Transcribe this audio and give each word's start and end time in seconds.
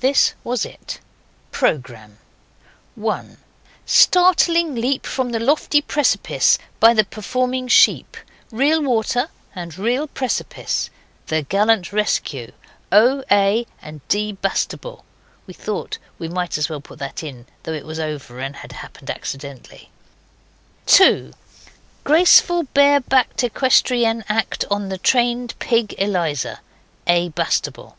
This 0.00 0.34
was 0.44 0.66
it: 0.66 1.00
PROGRAMME 1.52 2.18
1. 2.96 3.38
Startling 3.86 4.74
leap 4.74 5.06
from 5.06 5.30
the 5.30 5.40
lofty 5.40 5.80
precipice 5.80 6.58
by 6.80 6.92
the 6.92 7.02
performing 7.04 7.66
sheep. 7.66 8.18
Real 8.52 8.82
water, 8.82 9.30
and 9.54 9.78
real 9.78 10.06
precipice. 10.06 10.90
The 11.28 11.40
gallant 11.44 11.94
rescue. 11.94 12.52
O. 12.92 13.24
A. 13.30 13.66
and 13.80 14.06
D. 14.08 14.32
Bastable. 14.32 15.06
(We 15.46 15.54
thought 15.54 15.96
we 16.18 16.28
might 16.28 16.58
as 16.58 16.68
well 16.68 16.82
put 16.82 16.98
that 16.98 17.22
in 17.22 17.46
though 17.62 17.72
it 17.72 17.86
was 17.86 17.98
over 17.98 18.40
and 18.40 18.56
had 18.56 18.72
happened 18.72 19.08
accidentally.) 19.08 19.88
2. 20.84 21.32
Graceful 22.04 22.64
bare 22.74 23.00
backed 23.00 23.42
equestrienne 23.42 24.24
act 24.28 24.66
on 24.70 24.90
the 24.90 24.98
trained 24.98 25.58
pig, 25.58 25.94
Eliza. 25.96 26.60
A. 27.06 27.30
Bastable. 27.30 27.96